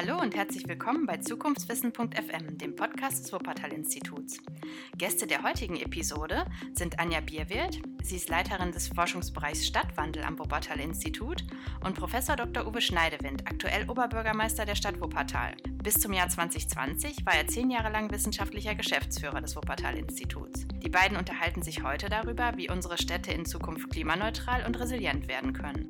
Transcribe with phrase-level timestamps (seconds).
[0.00, 4.38] Hallo und herzlich willkommen bei Zukunftswissen.fm, dem Podcast des Wuppertal-Instituts.
[4.96, 11.42] Gäste der heutigen Episode sind Anja Bierwirt, sie ist Leiterin des Forschungsbereichs Stadtwandel am Wuppertal-Institut
[11.84, 12.68] und Professor Dr.
[12.68, 15.56] Uwe Schneidewind, aktuell Oberbürgermeister der Stadt Wuppertal.
[15.82, 20.68] Bis zum Jahr 2020 war er zehn Jahre lang wissenschaftlicher Geschäftsführer des Wuppertal-Instituts.
[20.80, 25.54] Die beiden unterhalten sich heute darüber, wie unsere Städte in Zukunft klimaneutral und resilient werden
[25.54, 25.88] können.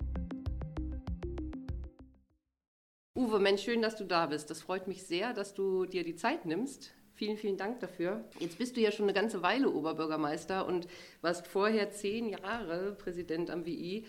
[3.28, 4.48] Uwe, Mensch, schön, dass du da bist.
[4.48, 6.94] Das freut mich sehr, dass du dir die Zeit nimmst.
[7.12, 8.24] Vielen, vielen Dank dafür.
[8.38, 10.88] Jetzt bist du ja schon eine ganze Weile Oberbürgermeister und
[11.20, 14.06] warst vorher zehn Jahre Präsident am WI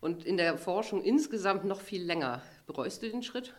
[0.00, 2.42] und in der Forschung insgesamt noch viel länger.
[2.68, 3.54] Bereust du den Schritt?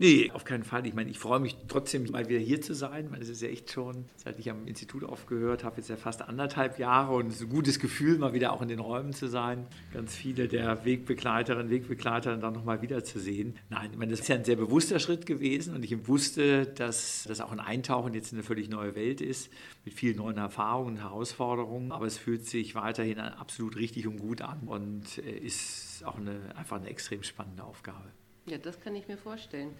[0.00, 0.86] Nee, auf keinen Fall.
[0.86, 3.48] Ich meine, ich freue mich trotzdem mal wieder hier zu sein, weil es ist ja
[3.48, 7.36] echt schon, seit ich am Institut aufgehört habe, jetzt ja fast anderthalb Jahre und es
[7.36, 9.66] ist ein gutes Gefühl, mal wieder auch in den Räumen zu sein.
[9.92, 13.56] Ganz viele der Wegbegleiterinnen, Wegbegleiter dann nochmal wiederzusehen.
[13.70, 17.24] Nein, ich meine, das ist ja ein sehr bewusster Schritt gewesen und ich wusste, dass
[17.26, 19.50] das auch ein Eintauchen jetzt in eine völlig neue Welt ist,
[19.84, 21.90] mit vielen neuen Erfahrungen und Herausforderungen.
[21.90, 26.54] Aber es fühlt sich weiterhin absolut richtig und gut an und äh, ist auch eine,
[26.54, 28.12] einfach eine extrem spannende Aufgabe.
[28.50, 29.74] Ja, das kann ich mir vorstellen.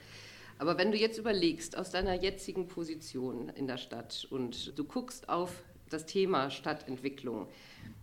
[0.59, 5.29] Aber wenn du jetzt überlegst, aus deiner jetzigen Position in der Stadt und du guckst
[5.29, 7.49] auf das Thema Stadtentwicklung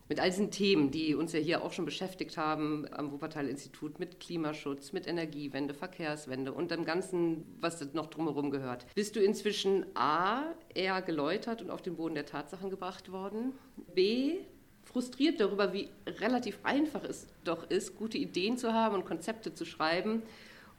[0.07, 4.19] mit all diesen Themen, die uns ja hier auch schon beschäftigt haben am Wuppertal-Institut mit
[4.19, 8.85] Klimaschutz, mit Energiewende, Verkehrswende und dem Ganzen, was noch drumherum gehört.
[8.93, 13.53] Bist du inzwischen A, eher geläutert und auf den Boden der Tatsachen gebracht worden?
[13.95, 14.35] B,
[14.83, 19.65] frustriert darüber, wie relativ einfach es doch ist, gute Ideen zu haben und Konzepte zu
[19.65, 20.21] schreiben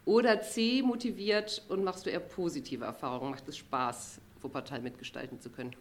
[0.07, 3.33] oder C, motiviert und machst du eher positive Erfahrungen?
[3.33, 5.77] Macht es Spaß, Wuppertal mitgestalten zu können?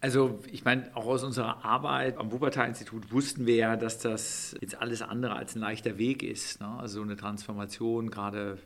[0.00, 4.74] Also ich meine, auch aus unserer Arbeit am Wuppertal-Institut wussten wir ja, dass das jetzt
[4.82, 6.60] alles andere als ein leichter Weg ist.
[6.60, 6.66] Ne?
[6.66, 8.58] Also so eine Transformation, gerade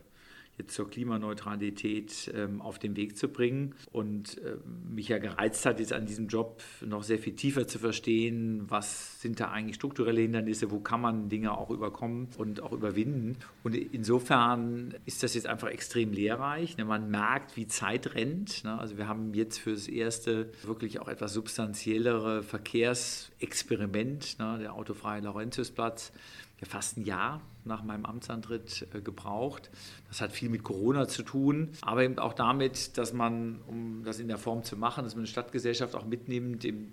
[0.59, 3.75] jetzt zur Klimaneutralität ähm, auf den Weg zu bringen.
[3.93, 4.57] Und äh,
[4.89, 9.21] mich ja gereizt hat, jetzt an diesem Job noch sehr viel tiefer zu verstehen, was
[9.23, 13.37] sind da eigentlich strukturelle Hindernisse, wo kann man Dinge auch überkommen und auch überwinden.
[13.63, 16.77] Und insofern ist das jetzt einfach extrem lehrreich.
[16.77, 16.85] Ne?
[16.85, 18.65] Man merkt, wie Zeit rennt.
[18.65, 18.79] Ne?
[18.79, 24.59] Also wir haben jetzt für das erste wirklich auch etwas substanziellere Verkehrsexperiment, ne?
[24.59, 26.13] der autofreie Laurentiusplatz
[26.61, 29.71] ja fast ein Jahr nach meinem Amtsantritt äh, gebraucht.
[30.09, 34.19] Das hat viel mit Corona zu tun, aber eben auch damit, dass man, um das
[34.19, 36.93] in der Form zu machen, dass man eine Stadtgesellschaft auch mitnimmt, eben,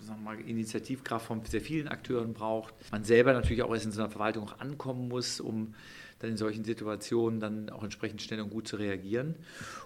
[0.00, 2.74] sagen mal, Initiativkraft von sehr vielen Akteuren braucht.
[2.90, 5.74] Man selber natürlich auch erst in so einer Verwaltung auch ankommen muss, um
[6.24, 9.36] dann in solchen Situationen dann auch entsprechend schnell und gut zu reagieren.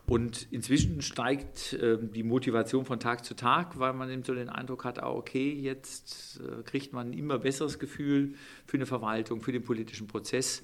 [0.06, 4.48] Und inzwischen steigt äh, die Motivation von Tag zu Tag, weil man eben so den
[4.48, 8.34] Eindruck hat, ah, okay, jetzt äh, kriegt man ein immer besseres Gefühl
[8.66, 10.62] für eine Verwaltung, für den politischen Prozess.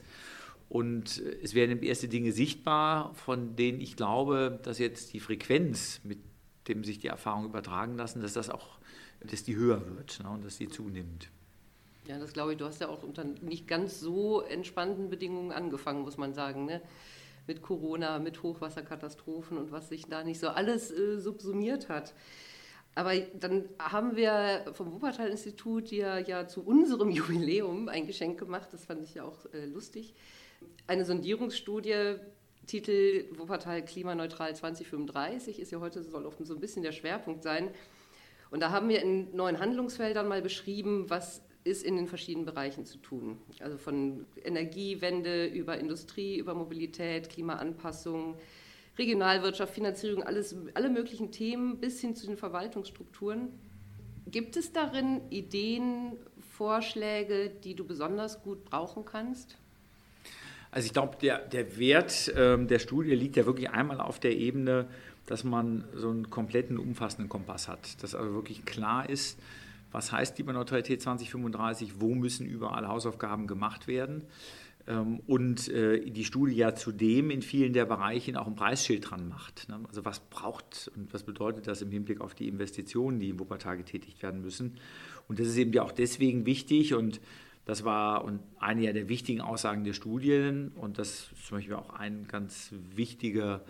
[0.69, 6.01] Und äh, es werden erste Dinge sichtbar, von denen ich glaube, dass jetzt die Frequenz,
[6.05, 6.19] mit
[6.69, 8.79] dem sich die Erfahrungen übertragen lassen, dass das auch,
[9.21, 11.29] dass die höher wird ne, und dass die zunimmt.
[12.07, 12.59] Ja, das glaube ich.
[12.59, 16.67] Du hast ja auch unter nicht ganz so entspannten Bedingungen angefangen, muss man sagen.
[16.67, 16.83] Ne?
[17.47, 22.15] Mit Corona, mit Hochwasserkatastrophen und was sich da nicht so alles äh, subsumiert hat.
[22.95, 28.69] Aber dann haben wir vom Wuppertal-Institut ja, ja zu unserem Jubiläum ein Geschenk gemacht.
[28.73, 30.15] Das fand ich ja auch äh, lustig.
[30.87, 32.17] Eine Sondierungsstudie,
[32.67, 37.71] Titel Wuppertal klimaneutral 2035, ist ja heute, soll oft so ein bisschen der Schwerpunkt sein.
[38.51, 42.85] Und da haben wir in neuen Handlungsfeldern mal beschrieben, was ist in den verschiedenen Bereichen
[42.85, 43.39] zu tun.
[43.61, 48.37] Also von Energiewende über Industrie, über Mobilität, Klimaanpassung,
[48.99, 53.49] Regionalwirtschaft, Finanzierung, alles, alle möglichen Themen bis hin zu den Verwaltungsstrukturen.
[54.27, 56.13] Gibt es darin Ideen,
[56.53, 59.57] Vorschläge, die du besonders gut brauchen kannst?
[60.71, 64.37] Also ich glaube, der, der Wert ähm, der Studie liegt ja wirklich einmal auf der
[64.37, 64.87] Ebene,
[65.27, 68.03] dass man so einen kompletten, umfassenden Kompass hat.
[68.03, 69.39] Dass also wirklich klar ist,
[69.95, 74.25] was heißt Klimaneutralität 2035, wo müssen überall Hausaufgaben gemacht werden.
[74.89, 79.29] Ähm, und äh, die Studie ja zudem in vielen der Bereichen auch ein Preisschild dran
[79.29, 79.69] macht.
[79.69, 79.79] Ne?
[79.87, 83.77] Also was braucht und was bedeutet das im Hinblick auf die Investitionen, die im Wuppertal
[83.77, 84.79] getätigt werden müssen.
[85.29, 87.21] Und das ist eben ja auch deswegen wichtig und
[87.65, 91.91] das war und eine der wichtigen Aussagen der Studien und das ist zum Beispiel auch
[91.91, 93.63] ein ganz wichtiger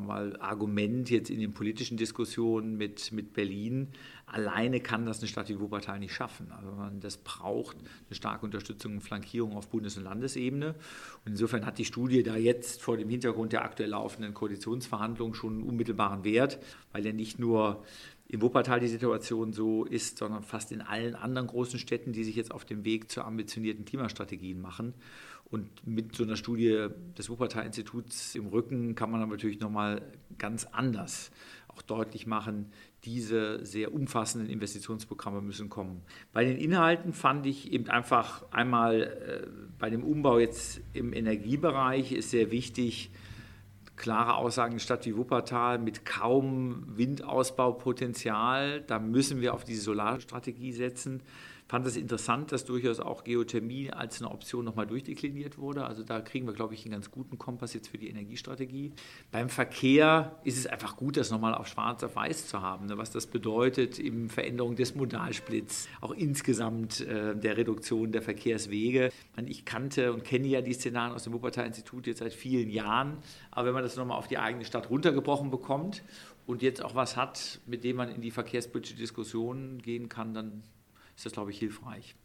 [0.00, 3.88] mal, Argument jetzt in den politischen Diskussionen mit, mit Berlin.
[4.26, 6.52] Alleine kann das eine Stadt wie Wuppertal nicht schaffen.
[6.52, 6.70] Also
[7.00, 10.76] das braucht eine starke Unterstützung und Flankierung auf Bundes- und Landesebene.
[11.24, 15.54] Und insofern hat die Studie da jetzt vor dem Hintergrund der aktuell laufenden Koalitionsverhandlungen schon
[15.54, 16.60] einen unmittelbaren Wert,
[16.92, 17.82] weil ja nicht nur
[18.30, 22.36] in Wuppertal die Situation so ist, sondern fast in allen anderen großen Städten, die sich
[22.36, 24.94] jetzt auf dem Weg zu ambitionierten Klimastrategien machen.
[25.50, 26.86] Und mit so einer Studie
[27.18, 30.02] des Wuppertal-Instituts im Rücken kann man aber natürlich nochmal
[30.38, 31.32] ganz anders
[31.66, 32.70] auch deutlich machen,
[33.04, 36.02] diese sehr umfassenden Investitionsprogramme müssen kommen.
[36.32, 39.46] Bei den Inhalten fand ich eben einfach einmal äh,
[39.76, 43.10] bei dem Umbau jetzt im Energiebereich ist sehr wichtig,
[44.00, 50.72] klare Aussagen, eine Stadt wie Wuppertal mit kaum Windausbaupotenzial, da müssen wir auf diese Solarstrategie
[50.72, 51.22] setzen
[51.70, 55.84] fand es interessant, dass durchaus auch Geothermie als eine Option nochmal durchdekliniert wurde.
[55.84, 58.90] Also da kriegen wir, glaube ich, einen ganz guten Kompass jetzt für die Energiestrategie.
[59.30, 62.98] Beim Verkehr ist es einfach gut, das nochmal auf schwarz auf weiß zu haben, ne?
[62.98, 69.12] was das bedeutet im Veränderung des Modalsplits, auch insgesamt äh, der Reduktion der Verkehrswege.
[69.46, 73.18] Ich kannte und kenne ja die Szenarien aus dem Wuppertal-Institut jetzt seit vielen Jahren,
[73.52, 76.02] aber wenn man das nochmal auf die eigene Stadt runtergebrochen bekommt
[76.48, 80.64] und jetzt auch was hat, mit dem man in die verkehrspolitische Diskussion gehen kann, dann
[81.20, 82.16] ist das, glaube ich, hilfreich.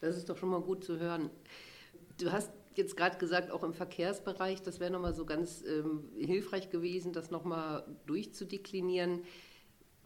[0.00, 1.28] Das ist doch schon mal gut zu hören.
[2.18, 6.70] Du hast jetzt gerade gesagt, auch im Verkehrsbereich, das wäre nochmal so ganz ähm, hilfreich
[6.70, 9.20] gewesen, das nochmal durchzudeklinieren.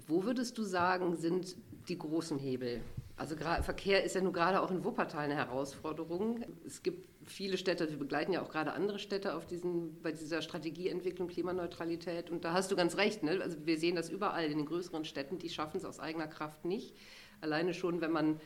[0.09, 1.57] Wo würdest du sagen, sind
[1.89, 2.81] die großen Hebel?
[3.15, 6.45] Also Verkehr ist ja nun gerade auch in Wuppertal eine Herausforderung.
[6.67, 10.43] Es gibt viele Städte, wir begleiten ja auch gerade andere Städte auf diesen, bei dieser
[10.43, 12.31] Strategieentwicklung Klimaneutralität.
[12.31, 13.23] Und da hast du ganz recht.
[13.23, 13.39] Ne?
[13.41, 16.65] Also wir sehen das überall in den größeren Städten, die schaffen es aus eigener Kraft
[16.65, 16.97] nicht.
[17.41, 18.41] Alleine schon, wenn man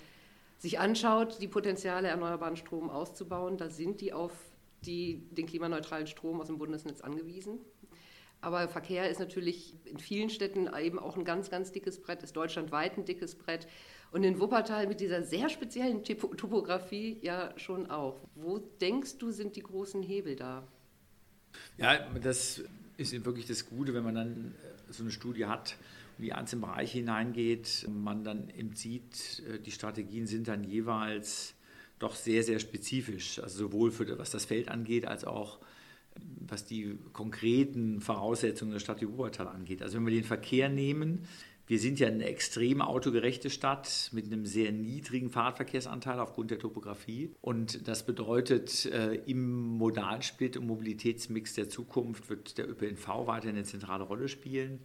[0.58, 4.32] sich anschaut, die Potenziale erneuerbaren Strom auszubauen, da sind die auf
[4.84, 7.58] die, den klimaneutralen Strom aus dem Bundesnetz angewiesen.
[8.40, 12.36] Aber Verkehr ist natürlich in vielen Städten eben auch ein ganz, ganz dickes Brett, ist
[12.36, 13.66] deutschlandweit ein dickes Brett.
[14.12, 18.20] Und in Wuppertal mit dieser sehr speziellen Topografie ja schon auch.
[18.34, 20.68] Wo denkst du, sind die großen Hebel da?
[21.78, 22.62] Ja, das
[22.96, 24.54] ist wirklich das Gute, wenn man dann
[24.90, 25.76] so eine Studie hat,
[26.18, 31.54] in die einzelnen Bereiche hineingeht, man dann eben sieht, äh, die Strategien sind dann jeweils
[31.98, 35.58] doch sehr, sehr spezifisch, also sowohl für was das Feld angeht, als auch
[36.46, 39.82] was die konkreten Voraussetzungen der Stadt Wuppertal angeht.
[39.82, 41.26] Also wenn wir den Verkehr nehmen,
[41.66, 47.30] wir sind ja eine extrem autogerechte Stadt mit einem sehr niedrigen Fahrradverkehrsanteil aufgrund der Topografie.
[47.40, 53.64] Und das bedeutet, äh, im Modalsplit und Mobilitätsmix der Zukunft wird der ÖPNV weiter eine
[53.64, 54.80] zentrale Rolle spielen.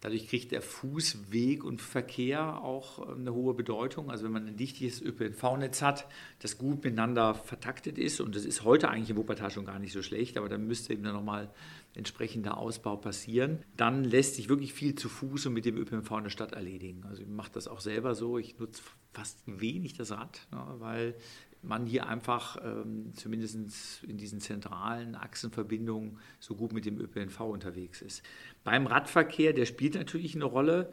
[0.00, 4.10] Dadurch kriegt der Fußweg und Verkehr auch äh, eine hohe Bedeutung.
[4.10, 6.06] Also wenn man ein dichtes ÖPNV-Netz hat,
[6.40, 9.92] das gut miteinander vertaktet ist, und das ist heute eigentlich in Wuppertal schon gar nicht
[9.92, 11.50] so schlecht, aber dann müsste eben nochmal
[11.94, 16.24] entsprechender Ausbau passieren, dann lässt sich wirklich viel zu Fuß und mit dem ÖPNV in
[16.24, 17.04] der Stadt erledigen.
[17.08, 21.14] Also ich mache das auch selber so, ich nutze fast wenig das Rad, ne, weil
[21.62, 28.02] man hier einfach ähm, zumindest in diesen zentralen Achsenverbindungen so gut mit dem ÖPNV unterwegs
[28.02, 28.22] ist.
[28.64, 30.92] Beim Radverkehr, der spielt natürlich eine Rolle,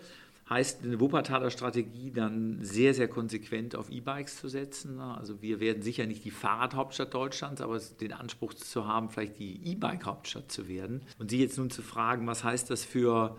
[0.50, 5.00] heißt eine Wuppertaler Strategie dann sehr, sehr konsequent auf E-Bikes zu setzen.
[5.00, 9.60] Also wir werden sicher nicht die Fahrradhauptstadt Deutschlands, aber den Anspruch zu haben, vielleicht die
[9.72, 11.02] E-Bike-Hauptstadt zu werden.
[11.18, 13.36] Und Sie jetzt nun zu fragen, was heißt das für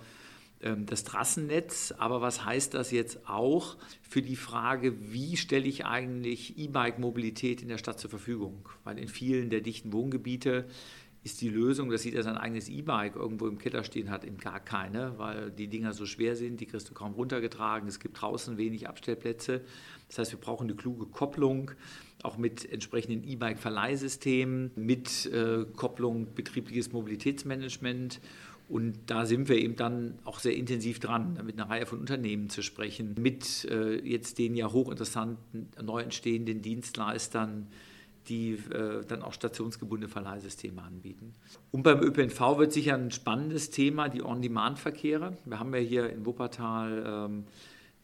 [0.60, 1.92] das Trassennetz.
[1.98, 7.68] Aber was heißt das jetzt auch für die Frage, wie stelle ich eigentlich E-Bike-Mobilität in
[7.68, 8.68] der Stadt zur Verfügung?
[8.84, 10.66] Weil in vielen der dichten Wohngebiete
[11.26, 14.60] ist die Lösung, dass jeder sein eigenes E-Bike irgendwo im Keller stehen hat, eben gar
[14.60, 18.56] keine, weil die Dinger so schwer sind, die kriegst du kaum runtergetragen, es gibt draußen
[18.58, 19.62] wenig Abstellplätze.
[20.06, 21.72] Das heißt, wir brauchen eine kluge Kopplung,
[22.22, 28.20] auch mit entsprechenden E-Bike-Verleihsystemen, mit äh, Kopplung betriebliches Mobilitätsmanagement
[28.68, 32.50] und da sind wir eben dann auch sehr intensiv dran, mit einer Reihe von Unternehmen
[32.50, 37.68] zu sprechen, mit äh, jetzt den ja hochinteressanten, neu entstehenden Dienstleistern,
[38.28, 41.32] die äh, dann auch stationsgebundene Verleihsysteme anbieten.
[41.70, 45.36] Und beim ÖPNV wird sicher ein spannendes Thema die On-Demand-Verkehre.
[45.44, 47.44] Wir haben ja hier in Wuppertal ähm,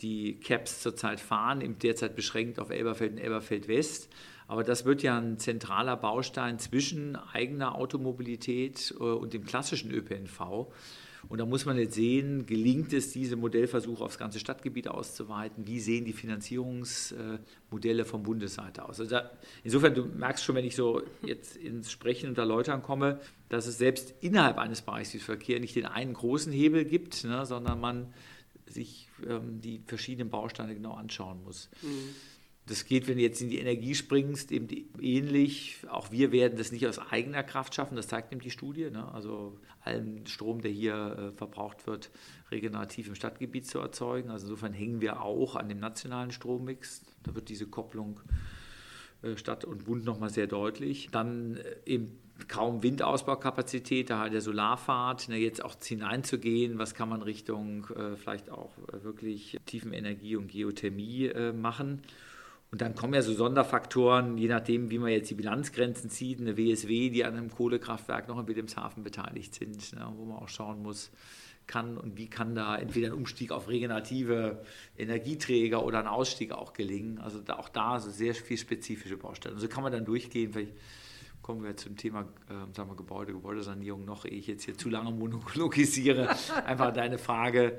[0.00, 4.08] die CAPs zurzeit fahren, derzeit beschränkt auf Elberfeld und Elberfeld West.
[4.52, 10.66] Aber das wird ja ein zentraler Baustein zwischen eigener Automobilität äh, und dem klassischen ÖPNV.
[11.30, 15.66] Und da muss man jetzt sehen, gelingt es, diese Modellversuche aufs ganze Stadtgebiet auszuweiten?
[15.66, 19.00] Wie sehen die Finanzierungsmodelle von Bundesseite aus?
[19.00, 19.30] Also da,
[19.64, 23.78] insofern, du merkst schon, wenn ich so jetzt ins Sprechen und Erläutern komme, dass es
[23.78, 28.12] selbst innerhalb eines Bereichs wie Verkehr nicht den einen großen Hebel gibt, ne, sondern man
[28.66, 31.70] sich ähm, die verschiedenen Bausteine genau anschauen muss.
[31.80, 32.14] Mhm.
[32.66, 34.68] Das geht, wenn du jetzt in die Energie springst, eben
[35.00, 35.78] ähnlich.
[35.90, 38.88] Auch wir werden das nicht aus eigener Kraft schaffen, das zeigt eben die Studie.
[38.88, 39.12] Ne?
[39.12, 40.94] Also allen Strom, der hier
[41.34, 42.10] äh, verbraucht wird,
[42.52, 44.30] regenerativ im Stadtgebiet zu erzeugen.
[44.30, 47.02] Also insofern hängen wir auch an dem nationalen Strommix.
[47.24, 48.20] Da wird diese Kopplung
[49.22, 51.08] äh, Stadt und Bund nochmal sehr deutlich.
[51.10, 52.16] Dann äh, eben
[52.46, 58.50] kaum Windausbaukapazität, da halt der Solarfahrt, ne, jetzt auch hineinzugehen, was kann man Richtung vielleicht
[58.50, 62.02] auch wirklich Tiefenenergie und Geothermie machen.
[62.72, 66.56] Und dann kommen ja so Sonderfaktoren, je nachdem, wie man jetzt die Bilanzgrenzen zieht, eine
[66.56, 70.82] WSW, die an einem Kohlekraftwerk noch in Wilhelmshaven beteiligt sind, ne, wo man auch schauen
[70.82, 71.10] muss,
[71.66, 74.64] kann und wie kann da entweder ein Umstieg auf regenerative
[74.96, 77.18] Energieträger oder ein Ausstieg auch gelingen.
[77.18, 79.54] Also da, auch da so sehr viel spezifische Baustellen.
[79.54, 80.72] Also kann man dann durchgehen, vielleicht
[81.42, 84.88] kommen wir zum Thema äh, sagen wir Gebäude, Gebäudesanierung noch, ehe ich jetzt hier zu
[84.88, 86.28] lange monologisiere.
[86.64, 87.78] Einfach deine Frage.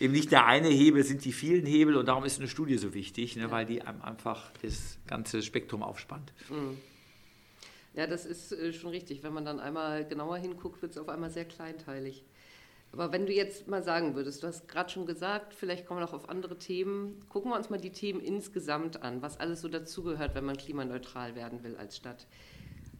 [0.00, 2.94] Eben nicht der eine Hebel, sind die vielen Hebel und darum ist eine Studie so
[2.94, 6.32] wichtig, ne, weil die einfach das ganze Spektrum aufspannt.
[6.48, 6.78] Mhm.
[7.94, 9.22] Ja, das ist äh, schon richtig.
[9.22, 12.24] Wenn man dann einmal genauer hinguckt, wird es auf einmal sehr kleinteilig.
[12.92, 16.04] Aber wenn du jetzt mal sagen würdest, du hast gerade schon gesagt, vielleicht kommen wir
[16.04, 17.20] noch auf andere Themen.
[17.30, 21.34] Gucken wir uns mal die Themen insgesamt an, was alles so dazugehört, wenn man klimaneutral
[21.34, 22.26] werden will als Stadt.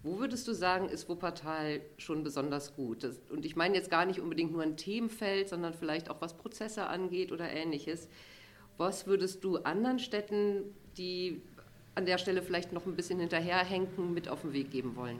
[0.03, 3.05] Wo würdest du sagen, ist Wuppertal schon besonders gut?
[3.05, 6.35] Das, und ich meine jetzt gar nicht unbedingt nur ein Themenfeld, sondern vielleicht auch was
[6.37, 8.09] Prozesse angeht oder ähnliches.
[8.79, 10.65] Was würdest du anderen Städten,
[10.97, 11.41] die
[11.95, 15.19] an der Stelle vielleicht noch ein bisschen hinterherhängen, mit auf den Weg geben wollen?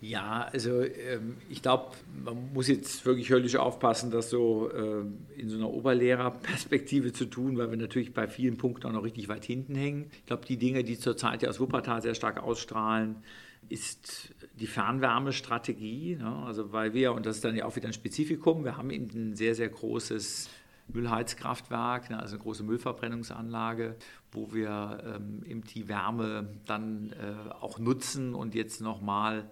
[0.00, 1.92] Ja, also ähm, ich glaube,
[2.24, 7.58] man muss jetzt wirklich höllisch aufpassen, das so ähm, in so einer Oberlehrerperspektive zu tun,
[7.58, 10.10] weil wir natürlich bei vielen Punkten auch noch richtig weit hinten hängen.
[10.12, 13.16] Ich glaube, die Dinge, die zurzeit ja aus Wuppertal sehr stark ausstrahlen,
[13.68, 16.16] ist die Fernwärmestrategie.
[16.16, 16.44] Ne?
[16.46, 19.08] Also weil wir, und das ist dann ja auch wieder ein Spezifikum, wir haben eben
[19.14, 20.48] ein sehr, sehr großes
[20.88, 22.18] Müllheizkraftwerk, ne?
[22.18, 23.96] also eine große Müllverbrennungsanlage,
[24.32, 29.50] wo wir ähm, eben die Wärme dann äh, auch nutzen und jetzt nochmal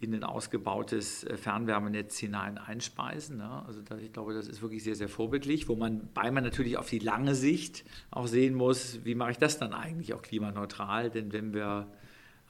[0.00, 3.38] in ein ausgebautes äh, Fernwärmenetz hinein einspeisen.
[3.38, 3.62] Ne?
[3.66, 6.76] Also das, ich glaube, das ist wirklich sehr, sehr vorbildlich, wo man, bei man natürlich
[6.76, 11.10] auf die lange Sicht auch sehen muss, wie mache ich das dann eigentlich auch klimaneutral?
[11.10, 11.86] Denn wenn wir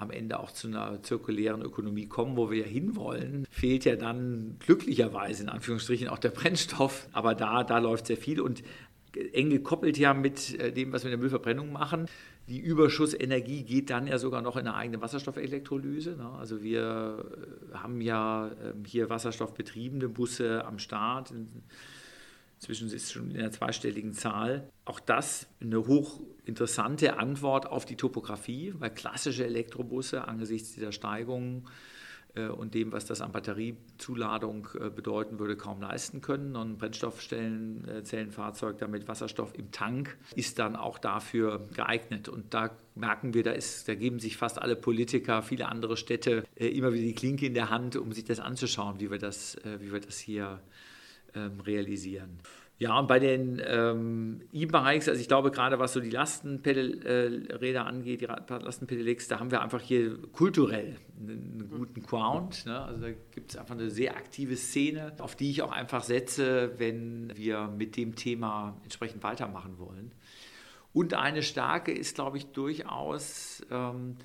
[0.02, 4.56] am Ende auch zu einer zirkulären Ökonomie kommen, wo wir ja hinwollen, fehlt ja dann
[4.60, 7.08] glücklicherweise in Anführungsstrichen auch der Brennstoff.
[7.12, 8.62] Aber da, da läuft sehr viel und
[9.32, 12.06] eng gekoppelt ja mit äh, dem, was wir in der Müllverbrennung machen.
[12.48, 16.16] Die Überschussenergie geht dann ja sogar noch in eine eigene Wasserstoffelektrolyse.
[16.16, 16.28] Ne?
[16.38, 17.24] Also wir
[17.72, 21.32] äh, haben ja ähm, hier wasserstoffbetriebene Busse am Start.
[22.62, 24.70] Inzwischen ist es schon in einer zweistelligen Zahl.
[24.84, 31.66] Auch das eine hochinteressante Antwort auf die Topografie, weil klassische Elektrobusse angesichts dieser Steigungen
[32.36, 36.54] äh, und dem, was das an Batteriezuladung äh, bedeuten würde, kaum leisten können.
[36.54, 42.28] Und ein Brennstoffzellenfahrzeug damit Wasserstoff im Tank ist dann auch dafür geeignet.
[42.28, 46.44] Und da merken wir, da, ist, da geben sich fast alle Politiker, viele andere Städte
[46.54, 49.56] äh, immer wieder die Klinke in der Hand, um sich das anzuschauen, wie wir das,
[49.80, 50.60] wie wir das hier
[51.34, 52.38] ähm, realisieren.
[52.78, 58.22] Ja, und bei den ähm, E-Bikes, also ich glaube gerade was so die Lastenräder angeht,
[58.22, 62.66] die Lastenpedelecs, da haben wir einfach hier kulturell einen, guten Ground.
[62.66, 62.80] Ne?
[62.80, 66.72] Also da gibt es einfach eine sehr aktive Szene, auf die ich auch einfach setze,
[66.78, 70.10] wenn wir mit dem Thema entsprechend weitermachen wollen.
[70.92, 73.64] Und eine starke ist, glaube ich, durchaus...
[73.70, 74.16] Ähm,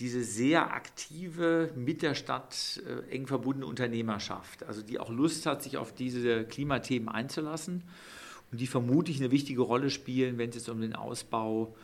[0.00, 5.62] diese sehr aktive, mit der Stadt äh, eng verbundene Unternehmerschaft, also die auch Lust hat,
[5.62, 7.84] sich auf diese Klimathemen einzulassen
[8.50, 11.76] und die vermutlich eine wichtige Rolle spielen, wenn es jetzt um den Ausbau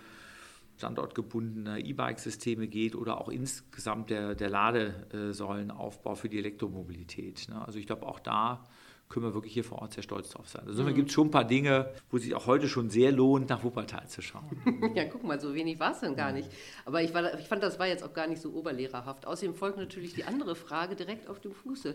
[0.78, 7.48] standortgebundener E-Bike-Systeme geht oder auch insgesamt der, der Ladesäulenaufbau für die Elektromobilität.
[7.48, 7.64] Ne?
[7.64, 8.66] Also ich glaube, auch da
[9.08, 10.64] können wir wirklich hier vor Ort sehr stolz drauf sein.
[10.66, 10.96] Insofern mhm.
[10.96, 14.08] gibt es schon ein paar Dinge, wo sich auch heute schon sehr lohnt, nach Wuppertal
[14.08, 14.44] zu schauen.
[14.94, 16.50] ja, guck mal, so wenig war es denn gar nicht.
[16.84, 19.26] Aber ich, war, ich fand, das war jetzt auch gar nicht so oberlehrerhaft.
[19.26, 21.94] Außerdem folgt natürlich die andere Frage direkt auf dem Fuße.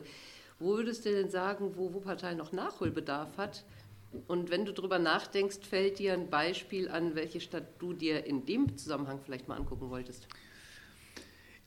[0.60, 3.66] Wo würdest du denn sagen, wo Wuppertal noch Nachholbedarf hat?
[4.28, 8.46] Und wenn du darüber nachdenkst, fällt dir ein Beispiel an, welche Stadt du dir in
[8.46, 10.28] dem Zusammenhang vielleicht mal angucken wolltest?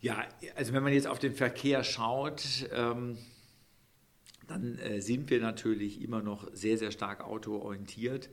[0.01, 0.25] Ja,
[0.55, 2.43] also wenn man jetzt auf den Verkehr schaut,
[2.75, 3.17] ähm,
[4.47, 8.31] dann äh, sind wir natürlich immer noch sehr, sehr stark autoorientiert.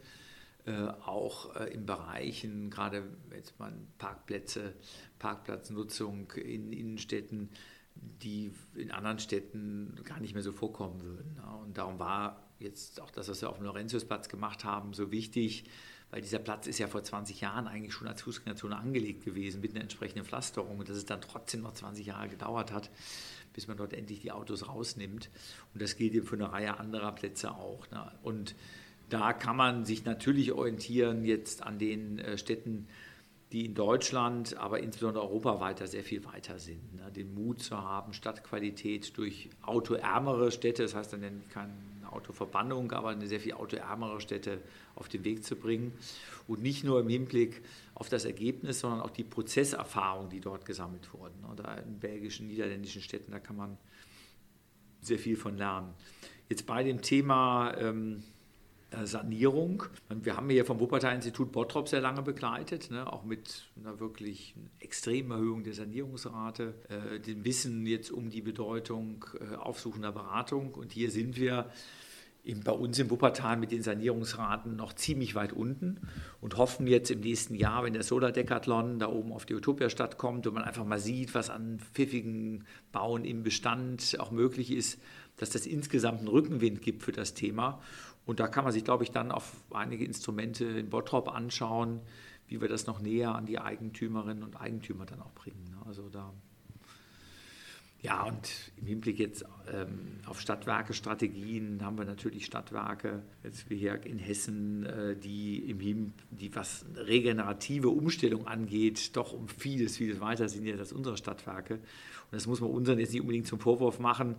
[0.66, 3.04] Äh, auch äh, in Bereichen, gerade
[3.36, 4.76] jetzt mal Parkplätze,
[5.18, 7.50] Parkplatznutzung in Innenstädten,
[7.96, 11.36] die in anderen Städten gar nicht mehr so vorkommen würden.
[11.38, 11.56] Ja.
[11.56, 15.66] Und darum war jetzt auch das, was wir auf dem Laurentiusplatz gemacht haben, so wichtig,
[16.12, 19.72] weil dieser Platz ist ja vor 20 Jahren eigentlich schon als Fußgängerzone angelegt gewesen mit
[19.72, 22.92] einer entsprechenden Pflasterung und dass es dann trotzdem noch 20 Jahre gedauert hat,
[23.54, 25.30] bis man dort endlich die Autos rausnimmt.
[25.74, 27.90] Und das gilt eben für eine Reihe anderer Plätze auch.
[27.92, 28.12] Ne?
[28.24, 28.56] Und
[29.10, 32.88] da kann man sich natürlich orientieren jetzt an den äh, Städten,
[33.52, 36.96] die in Deutschland, aber insbesondere europaweit sehr viel weiter sind.
[36.96, 37.12] Ne?
[37.12, 43.28] Den Mut zu haben, Stadtqualität durch autoärmere Städte, das heißt dann kein Autoverbannung, aber eine
[43.28, 44.62] sehr viel autoärmere Städte
[44.96, 45.94] auf den Weg zu bringen.
[46.48, 47.62] Und nicht nur im Hinblick
[47.96, 51.36] auf das Ergebnis, sondern auch die Prozesserfahrung, die dort gesammelt wurden.
[51.56, 53.78] Da in belgischen, niederländischen Städten, da kann man
[55.02, 55.94] sehr viel von lernen.
[56.50, 58.24] Jetzt bei dem Thema ähm,
[58.92, 59.84] äh, Sanierung.
[60.10, 65.32] Wir haben hier vom Wuppertal-Institut Bottrop sehr lange begleitet, ne, auch mit einer wirklich extremen
[65.32, 70.74] Erhöhung der Sanierungsrate, äh, dem Wissen jetzt um die Bedeutung äh, aufsuchender Beratung.
[70.74, 71.72] Und hier sind wir
[72.64, 76.00] bei uns im Wuppertal mit den Sanierungsraten noch ziemlich weit unten
[76.40, 80.48] und hoffen jetzt im nächsten Jahr, wenn der Solar-Decathlon da oben auf die Utopia-Stadt kommt
[80.48, 85.00] und man einfach mal sieht, was an pfiffigen Bauen im Bestand auch möglich ist,
[85.38, 87.80] dass das insgesamt einen Rückenwind gibt für das Thema
[88.26, 92.02] und da kann man sich, glaube ich, dann auf einige Instrumente in Bottrop anschauen,
[92.48, 95.76] wie wir das noch näher an die Eigentümerinnen und Eigentümer dann auch bringen.
[95.86, 96.34] Also da
[98.04, 104.04] ja, und im Hinblick jetzt ähm, auf Stadtwerke-Strategien haben wir natürlich Stadtwerke, jetzt wie hier
[104.06, 110.50] in Hessen, äh, die, im die was regenerative Umstellung angeht, doch um vieles, vieles weiter
[110.50, 111.76] sind jetzt als unsere Stadtwerke.
[111.76, 111.82] Und
[112.32, 114.36] das muss man unseren jetzt nicht unbedingt zum Vorwurf machen,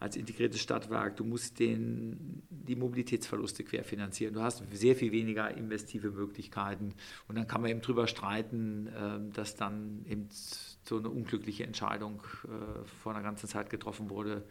[0.00, 4.32] als integriertes Stadtwerk, du musst den, die Mobilitätsverluste querfinanzieren.
[4.32, 6.94] Du hast sehr viel weniger investive Möglichkeiten.
[7.28, 10.28] Und dann kann man eben drüber streiten, ähm, dass dann eben
[10.84, 14.44] so eine unglückliche Entscheidung äh, vor einer ganzen Zeit getroffen wurde,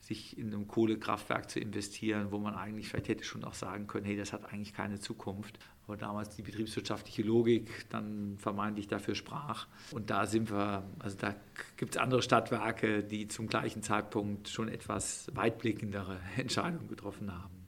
[0.00, 4.06] sich in einem Kohlekraftwerk zu investieren, wo man eigentlich vielleicht hätte schon auch sagen können,
[4.06, 5.58] hey, das hat eigentlich keine Zukunft.
[5.86, 9.66] Aber damals die betriebswirtschaftliche Logik dann vermeintlich dafür sprach.
[9.90, 11.34] Und da sind wir, also da
[11.76, 17.66] gibt es andere Stadtwerke, die zum gleichen Zeitpunkt schon etwas weitblickendere Entscheidungen getroffen haben.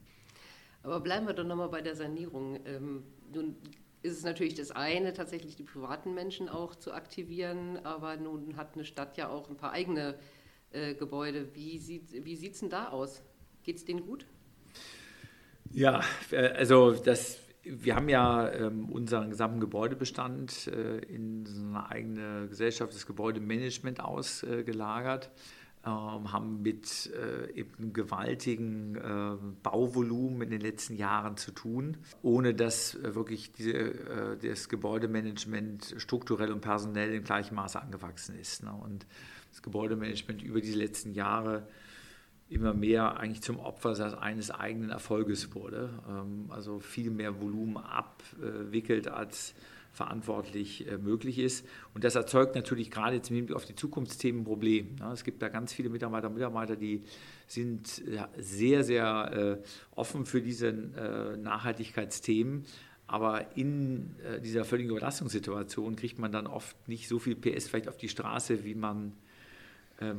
[0.83, 2.59] Aber bleiben wir doch nochmal bei der Sanierung.
[2.65, 3.03] Ähm,
[3.33, 3.55] nun
[4.03, 8.73] ist es natürlich das eine, tatsächlich die privaten Menschen auch zu aktivieren, aber nun hat
[8.73, 10.15] eine Stadt ja auch ein paar eigene
[10.71, 11.53] äh, Gebäude.
[11.53, 13.21] Wie sieht wie denn da aus?
[13.63, 14.25] Geht es denen gut?
[15.69, 21.89] Ja, äh, also das, wir haben ja ähm, unseren gesamten Gebäudebestand äh, in so eine
[21.89, 25.25] eigene Gesellschaft, das Gebäudemanagement ausgelagert.
[25.25, 25.31] Ähm,
[25.83, 32.95] haben mit äh, eben gewaltigen äh, Bauvolumen in den letzten Jahren zu tun, ohne dass
[32.95, 38.63] äh, wirklich diese, äh, das Gebäudemanagement strukturell und personell im gleichen Maße angewachsen ist.
[38.63, 38.71] Ne?
[38.71, 39.07] Und
[39.49, 41.67] das Gebäudemanagement über diese letzten Jahre
[42.47, 45.89] immer mehr eigentlich zum Opfer eines eigenen Erfolges wurde.
[46.07, 49.55] Ähm, also viel mehr Volumen abwickelt, als
[49.91, 51.65] verantwortlich äh, möglich ist.
[51.93, 54.95] Und das erzeugt natürlich gerade jetzt im Hinblick auf die Zukunftsthemen ein Problem.
[55.13, 57.03] Es gibt da ganz viele Mitarbeiter und Mitarbeiter, die
[57.47, 58.01] sind
[58.37, 62.65] sehr, sehr äh, offen für diese äh, Nachhaltigkeitsthemen.
[63.07, 67.97] Aber in dieser völligen Überlastungssituation kriegt man dann oft nicht so viel PS vielleicht auf
[67.97, 69.11] die Straße, wie man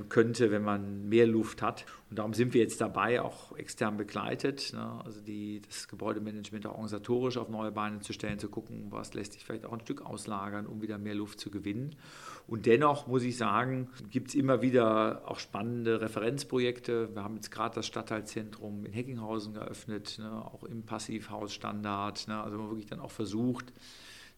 [0.09, 1.85] könnte, wenn man mehr Luft hat.
[2.09, 5.01] Und darum sind wir jetzt dabei, auch extern begleitet, ne?
[5.05, 9.33] also die, das Gebäudemanagement auch organisatorisch auf neue Beine zu stellen, zu gucken, was lässt
[9.33, 11.97] sich vielleicht auch ein Stück auslagern, um wieder mehr Luft zu gewinnen.
[12.47, 17.15] Und dennoch muss ich sagen, gibt es immer wieder auch spannende Referenzprojekte.
[17.15, 20.45] Wir haben jetzt gerade das Stadtteilzentrum in Heckinghausen geöffnet, ne?
[20.45, 22.29] auch im Passivhausstandard.
[22.29, 22.41] Ne?
[22.41, 23.73] Also man wirklich dann auch versucht,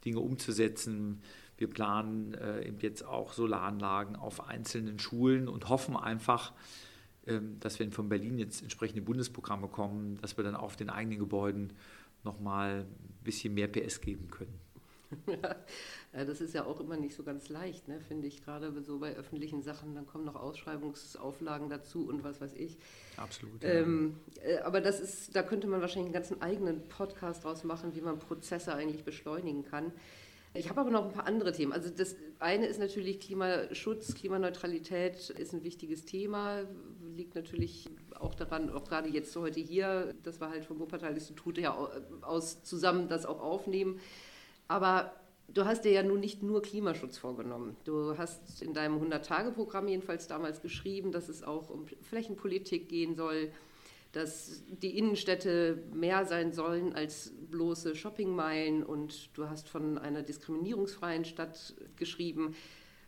[0.05, 1.21] Dinge umzusetzen
[1.57, 6.53] wir planen äh, eben jetzt auch Solaranlagen auf einzelnen Schulen und hoffen einfach,
[7.27, 11.19] ähm, dass wenn von Berlin jetzt entsprechende Bundesprogramme kommen, dass wir dann auf den eigenen
[11.19, 11.73] Gebäuden
[12.25, 14.59] nochmal ein bisschen mehr PS geben können.
[16.17, 18.99] Ja, das ist ja auch immer nicht so ganz leicht, ne, finde ich, gerade so
[18.99, 19.95] bei öffentlichen Sachen.
[19.95, 22.79] Dann kommen noch Ausschreibungsauflagen dazu und was weiß ich.
[23.17, 23.63] Absolut.
[23.63, 23.71] Ja.
[23.71, 27.95] Ähm, äh, aber das ist, da könnte man wahrscheinlich einen ganzen eigenen Podcast draus machen,
[27.95, 29.93] wie man Prozesse eigentlich beschleunigen kann.
[30.57, 31.73] Ich habe aber noch ein paar andere Themen.
[31.73, 36.63] Also das eine ist natürlich Klimaschutz, Klimaneutralität ist ein wichtiges Thema,
[37.17, 41.77] liegt natürlich auch daran, auch gerade jetzt heute hier, dass wir halt vom Wuppertal-Institut ja
[42.23, 43.99] aus zusammen das auch aufnehmen.
[44.69, 45.13] Aber
[45.49, 47.77] du hast dir ja nun nicht nur Klimaschutz vorgenommen.
[47.85, 53.51] Du hast in deinem 100-Tage-Programm jedenfalls damals geschrieben, dass es auch um Flächenpolitik gehen soll,
[54.15, 61.25] dass die Innenstädte mehr sein sollen als bloße Shoppingmeilen und du hast von einer diskriminierungsfreien
[61.25, 62.55] Stadt geschrieben.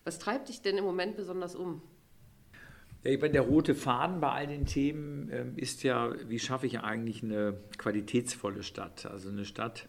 [0.04, 1.82] Was treibt dich denn im Moment besonders um?
[3.02, 6.80] Ich meine, der rote Faden bei all den Themen äh, ist ja, wie schaffe ich
[6.80, 9.06] eigentlich eine qualitätsvolle Stadt?
[9.06, 9.88] Also eine Stadt,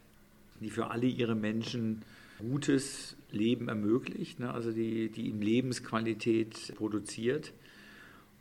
[0.60, 2.04] die für alle ihre Menschen
[2.38, 4.54] gutes Leben ermöglicht, ne?
[4.54, 7.54] also die, die ihnen Lebensqualität produziert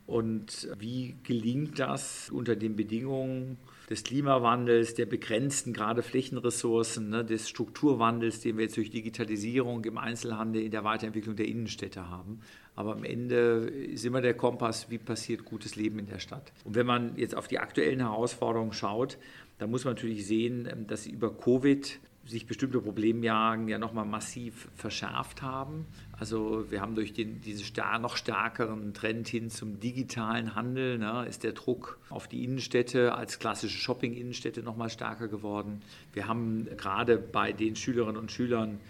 [0.07, 3.59] Und wie gelingt das unter den Bedingungen
[3.91, 9.99] des Klimawandels, der begrenzten gerade Flächenressourcen, ne, des Strukturwandels, den wir jetzt durch Digitalisierung im
[9.99, 12.41] Einzelhandel, in der Weiterentwicklung der Innenstädte haben?
[12.77, 16.53] Aber am Ende ist immer der Kompass, wie passiert gutes Leben in der Stadt.
[16.65, 19.19] Und wenn man jetzt auf die aktuellen Herausforderungen schaut,
[19.59, 24.69] dann muss man natürlich sehen, dass sie über Covid sich bestimmte Problemjagen ja nochmal massiv
[24.75, 25.87] verschärft haben.
[26.19, 31.27] Also wir haben durch den, diesen star noch stärkeren Trend hin zum digitalen Handel, ne,
[31.29, 35.83] ist der Druck auf die Innenstädte als klassische Shopping-Innenstädte nochmal stärker geworden.
[36.13, 38.81] Wir haben gerade bei den Schülerinnen und Schülern,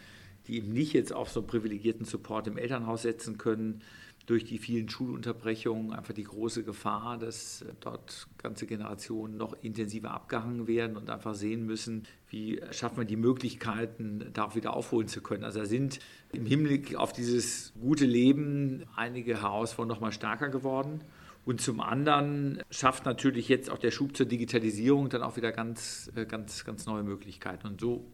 [0.46, 3.83] die eben nicht jetzt auf so privilegierten Support im Elternhaus setzen können,
[4.27, 10.67] durch die vielen Schulunterbrechungen einfach die große Gefahr, dass dort ganze Generationen noch intensiver abgehangen
[10.67, 15.21] werden und einfach sehen müssen, wie schaffen wir die Möglichkeiten, da auch wieder aufholen zu
[15.21, 15.45] können.
[15.45, 16.01] Also da sind
[16.33, 21.01] im Hinblick auf dieses gute Leben einige Herausforderungen noch mal stärker geworden.
[21.45, 26.11] Und zum anderen schafft natürlich jetzt auch der Schub zur Digitalisierung dann auch wieder ganz,
[26.17, 27.69] äh, ganz, ganz neue Möglichkeiten.
[27.69, 28.05] Und so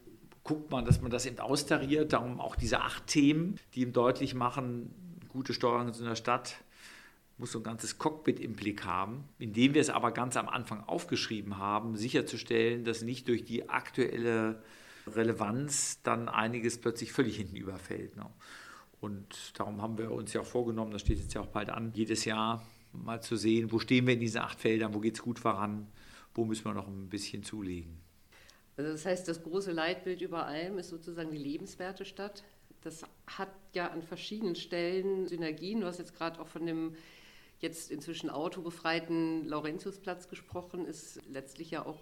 [0.44, 2.12] guckt man, dass man das eben austariert.
[2.12, 4.90] Darum auch diese acht Themen, die ihm deutlich machen,
[5.33, 6.57] gute Steuerung in einer Stadt
[7.38, 10.85] muss so ein ganzes Cockpit im Blick haben, indem wir es aber ganz am Anfang
[10.85, 14.62] aufgeschrieben haben, sicherzustellen, dass nicht durch die aktuelle
[15.07, 18.16] Relevanz dann einiges plötzlich völlig hinten überfällt.
[18.16, 18.27] Ne?
[19.01, 21.92] Und darum haben wir uns ja auch vorgenommen, das steht jetzt ja auch bald an,
[21.95, 25.23] jedes Jahr mal zu sehen, wo stehen wir in diesen acht Feldern, wo geht es
[25.23, 25.88] gut voran,
[26.35, 27.99] wo müssen wir noch ein bisschen zulegen.
[28.77, 32.45] Also das heißt, das große Leitbild über allem ist sozusagen die lebenswerte Stadt.
[32.83, 35.81] Das hat ja an verschiedenen Stellen Synergien.
[35.81, 36.97] Du hast jetzt gerade auch von dem
[37.61, 42.01] jetzt inzwischen autobefreiten Laurentiusplatz gesprochen, ist letztlich ja auch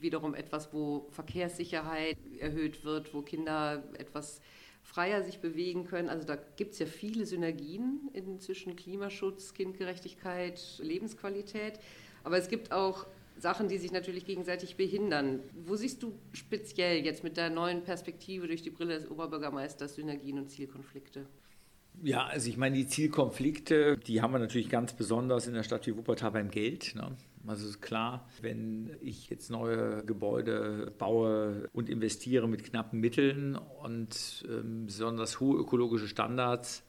[0.00, 4.40] wiederum etwas, wo Verkehrssicherheit erhöht wird, wo Kinder etwas
[4.82, 6.08] freier sich bewegen können.
[6.08, 11.78] Also da gibt es ja viele Synergien zwischen Klimaschutz, Kindgerechtigkeit, Lebensqualität.
[12.24, 13.06] Aber es gibt auch
[13.38, 15.40] Sachen, die sich natürlich gegenseitig behindern.
[15.64, 20.38] Wo siehst du speziell jetzt mit der neuen Perspektive durch die Brille des Oberbürgermeisters Synergien
[20.38, 21.26] und Zielkonflikte?
[22.02, 25.86] Ja, also ich meine, die Zielkonflikte, die haben wir natürlich ganz besonders in der Stadt
[25.86, 26.94] wie Wuppertal beim Geld.
[26.94, 27.16] Ne?
[27.46, 34.44] Also ist klar, wenn ich jetzt neue Gebäude baue und investiere mit knappen Mitteln und
[34.48, 36.84] ähm, besonders hohe ökologische Standards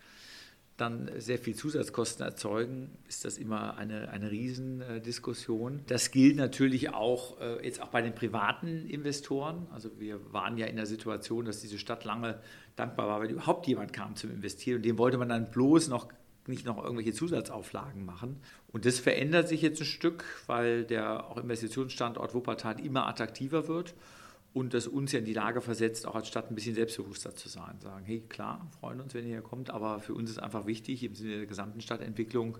[0.77, 5.81] dann sehr viel Zusatzkosten erzeugen, ist das immer eine, eine Riesendiskussion.
[5.87, 9.67] Das gilt natürlich auch äh, jetzt auch bei den privaten Investoren.
[9.71, 12.39] Also wir waren ja in der Situation, dass diese Stadt lange
[12.75, 16.09] dankbar war, weil überhaupt jemand kam zum Investieren und dem wollte man dann bloß noch
[16.45, 18.37] nicht noch irgendwelche Zusatzauflagen machen.
[18.71, 23.95] Und das verändert sich jetzt ein Stück, weil der auch Investitionsstandort Wuppertal immer attraktiver wird
[24.57, 27.47] und das uns ja in die Lage versetzt, auch als Stadt ein bisschen selbstbewusster zu
[27.47, 27.79] sein.
[27.79, 31.03] Sagen, hey, klar, freuen uns, wenn ihr hier kommt, aber für uns ist einfach wichtig,
[31.03, 32.57] im Sinne der gesamten Stadtentwicklung,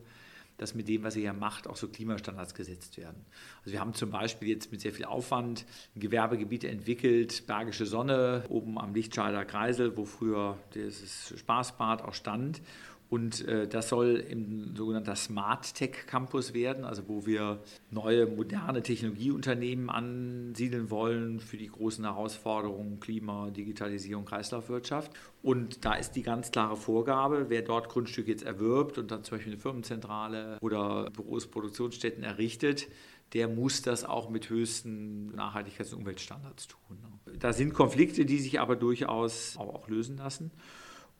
[0.57, 3.25] dass mit dem, was ihr hier macht, auch so Klimastandards gesetzt werden.
[3.61, 8.43] Also wir haben zum Beispiel jetzt mit sehr viel Aufwand ein Gewerbegebiet entwickelt, Bergische Sonne,
[8.49, 12.61] oben am Lichtschalter Kreisel, wo früher dieses Spaßbad auch stand.
[13.09, 18.83] Und äh, das soll im sogenannten Smart Tech Campus werden, also wo wir neue, moderne
[18.83, 25.11] Technologieunternehmen ansiedeln wollen für die großen Herausforderungen Klima, Digitalisierung, Kreislaufwirtschaft.
[25.41, 29.37] Und da ist die ganz klare Vorgabe, wer dort Grundstücke jetzt erwirbt und dann zum
[29.37, 32.87] Beispiel eine Firmenzentrale oder Büros, Produktionsstätten errichtet,
[33.33, 36.97] der muss das auch mit höchsten Nachhaltigkeits- und Umweltstandards tun.
[37.39, 40.51] Da sind Konflikte, die sich aber durchaus auch lösen lassen.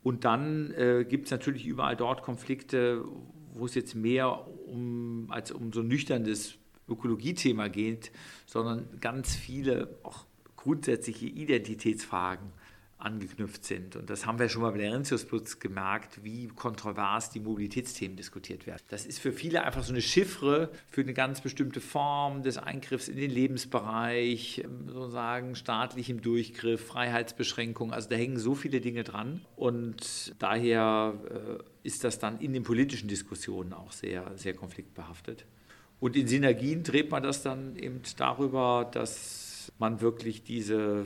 [0.04, 3.04] Und dann äh, gibt es natürlich überall dort Konflikte,
[3.54, 6.58] wo es jetzt mehr um, als um so ein nüchternes
[6.88, 8.12] Ökologiethema geht,
[8.46, 12.52] sondern ganz viele auch grundsätzliche Identitätsfragen
[13.00, 13.96] angeknüpft sind.
[13.96, 18.66] Und das haben wir schon mal bei der Laurentiusplatz gemerkt, wie kontrovers die Mobilitätsthemen diskutiert
[18.66, 18.82] werden.
[18.88, 23.08] Das ist für viele einfach so eine Chiffre für eine ganz bestimmte Form des Eingriffs
[23.08, 27.94] in den Lebensbereich, ähm, sozusagen staatlichem Durchgriff, Freiheitsbeschränkung.
[27.94, 29.42] Also da hängen so viele Dinge dran.
[29.56, 35.46] Und daher äh, ist das dann in den politischen Diskussionen auch sehr, sehr konfliktbehaftet.
[36.00, 41.06] Und in Synergien dreht man das dann eben darüber, dass man wirklich diese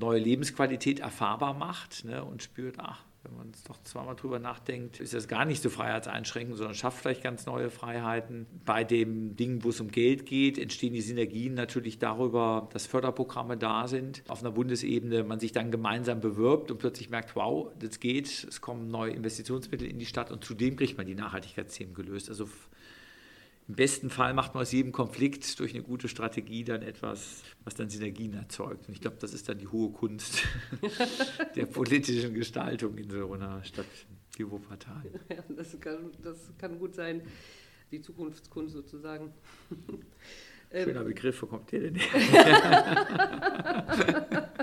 [0.00, 4.98] neue Lebensqualität erfahrbar macht ne, und spürt, ach, wenn man es doch zweimal drüber nachdenkt,
[4.98, 8.46] ist das gar nicht so freiheitseinschränkend, sondern schafft vielleicht ganz neue Freiheiten.
[8.64, 13.58] Bei dem Ding, wo es um Geld geht, entstehen die Synergien natürlich darüber, dass Förderprogramme
[13.58, 18.00] da sind auf einer Bundesebene, man sich dann gemeinsam bewirbt und plötzlich merkt, wow, das
[18.00, 22.30] geht, es kommen neue Investitionsmittel in die Stadt und zudem kriegt man die Nachhaltigkeitsthemen gelöst.
[22.30, 22.48] Also
[23.70, 27.76] im besten Fall macht man aus jedem Konflikt durch eine gute Strategie dann etwas, was
[27.76, 28.88] dann Synergien erzeugt.
[28.88, 30.42] Und ich glaube, das ist dann die hohe Kunst
[31.54, 33.86] der politischen Gestaltung in so einer Stadt
[34.36, 35.04] wie Wuppertal.
[35.28, 37.22] Ja, das kann, das kann gut sein,
[37.92, 39.32] die Zukunftskunst sozusagen.
[40.72, 43.06] Schöner Begriff, wo kommt der denn her?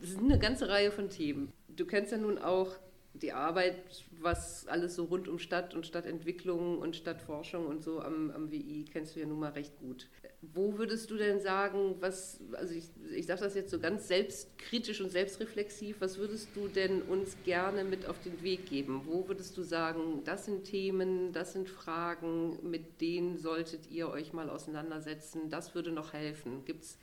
[0.00, 1.52] Es sind eine ganze Reihe von Themen.
[1.66, 2.76] Du kennst ja nun auch
[3.22, 8.30] die Arbeit, was alles so rund um Stadt und Stadtentwicklung und Stadtforschung und so am,
[8.30, 10.08] am WI kennst du ja nun mal recht gut.
[10.42, 15.00] Wo würdest du denn sagen, was, also ich, ich sage das jetzt so ganz selbstkritisch
[15.00, 19.02] und selbstreflexiv, was würdest du denn uns gerne mit auf den Weg geben?
[19.06, 24.32] Wo würdest du sagen, das sind Themen, das sind Fragen, mit denen solltet ihr euch
[24.32, 26.64] mal auseinandersetzen, das würde noch helfen?
[26.64, 26.98] Gibt es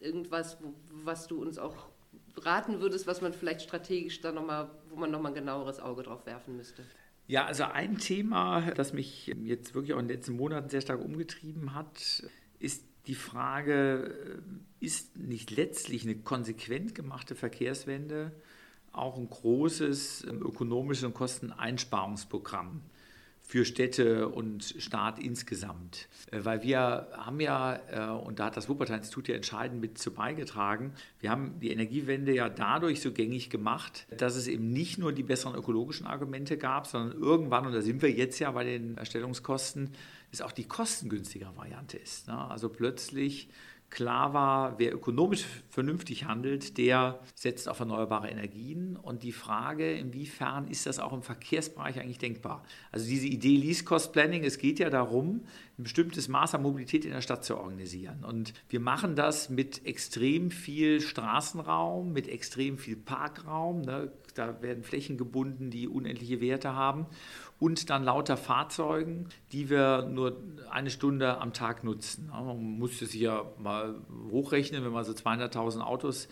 [0.00, 0.58] irgendwas,
[0.90, 1.88] was du uns auch
[2.36, 6.26] raten würdest, was man vielleicht strategisch da nochmal, wo man nochmal ein genaueres Auge drauf
[6.26, 6.82] werfen müsste?
[7.26, 11.02] Ja, also ein Thema, das mich jetzt wirklich auch in den letzten Monaten sehr stark
[11.02, 12.24] umgetrieben hat,
[12.58, 14.42] ist die Frage,
[14.80, 18.32] äh, ist nicht letztlich eine konsequent gemachte Verkehrswende
[18.92, 22.82] auch ein großes ähm, ökonomisches und Kosteneinsparungsprogramm?
[23.46, 26.08] Für Städte und Staat insgesamt.
[26.30, 30.12] Äh, weil wir haben ja, äh, und da hat das Wuppertal-Institut ja entscheidend mit zu
[30.12, 35.12] beigetragen, wir haben die Energiewende ja dadurch so gängig gemacht, dass es eben nicht nur
[35.12, 38.96] die besseren ökologischen Argumente gab, sondern irgendwann, und da sind wir jetzt ja bei den
[38.96, 39.90] Erstellungskosten,
[40.32, 42.26] ist auch die kostengünstigere Variante ist.
[42.26, 42.36] Ne?
[42.36, 43.48] Also plötzlich
[43.94, 48.96] klar war, wer ökonomisch vernünftig handelt, der setzt auf erneuerbare Energien.
[48.96, 52.64] Und die Frage, inwiefern ist das auch im Verkehrsbereich eigentlich denkbar?
[52.92, 55.44] Also diese Idee Least Cost Planning, es geht ja darum,
[55.78, 58.24] ein bestimmtes Maß an Mobilität in der Stadt zu organisieren.
[58.24, 63.82] Und wir machen das mit extrem viel Straßenraum, mit extrem viel Parkraum.
[63.82, 64.12] Ne?
[64.34, 67.06] Da werden Flächen gebunden, die unendliche Werte haben
[67.58, 70.36] und dann lauter Fahrzeugen, die wir nur
[70.70, 72.28] eine Stunde am Tag nutzen.
[72.28, 73.94] Man muss das hier mal
[74.30, 76.28] hochrechnen, wenn man so 200.000 Autos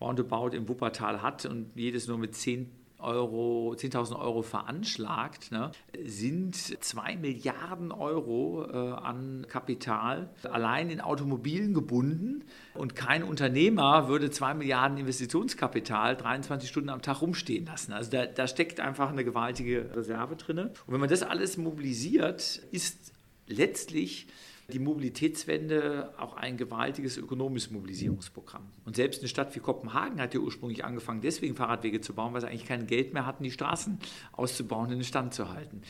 [0.00, 2.70] roundabout im Wuppertal hat und jedes nur mit 10
[3.04, 5.70] Euro, 10.000 Euro veranschlagt, ne,
[6.04, 12.44] sind 2 Milliarden Euro äh, an Kapital allein in Automobilen gebunden.
[12.74, 17.92] Und kein Unternehmer würde 2 Milliarden Investitionskapital 23 Stunden am Tag rumstehen lassen.
[17.92, 20.58] Also da, da steckt einfach eine gewaltige Reserve drin.
[20.58, 23.12] Und wenn man das alles mobilisiert, ist
[23.46, 24.26] letztlich
[24.72, 28.62] die Mobilitätswende auch ein gewaltiges ökonomisches Mobilisierungsprogramm.
[28.84, 32.40] Und selbst eine Stadt wie Kopenhagen hat ja ursprünglich angefangen, deswegen Fahrradwege zu bauen, weil
[32.40, 33.98] sie eigentlich kein Geld mehr hatten, die Straßen
[34.32, 35.82] auszubauen und in Stand zu halten.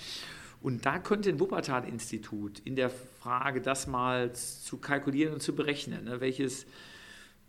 [0.61, 6.05] Und da könnte ein Wuppertal-Institut in der Frage, das mal zu kalkulieren und zu berechnen,
[6.05, 6.67] ne, welches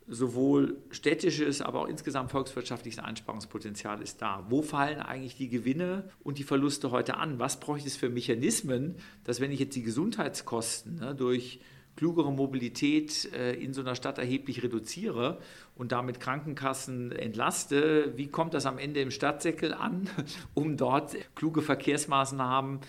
[0.08, 4.46] sowohl städtisches, aber auch insgesamt volkswirtschaftliches Einsparungspotenzial ist da.
[4.50, 7.40] Wo fallen eigentlich die Gewinne und die Verluste heute an?
[7.40, 11.60] Was bräuchte es für Mechanismen, dass wenn ich jetzt die Gesundheitskosten ne, durch
[11.96, 15.40] klugere Mobilität äh, in so einer Stadt erheblich reduziere
[15.76, 20.10] und damit Krankenkassen entlaste, wie kommt das am Ende im Stadtsäckel an,
[20.54, 22.80] um dort kluge Verkehrsmaßnahmen